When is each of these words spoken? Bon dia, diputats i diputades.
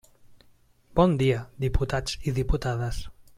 Bon 0.99 1.13
dia, 1.19 1.43
diputats 1.67 2.17
i 2.31 2.35
diputades. 2.41 3.05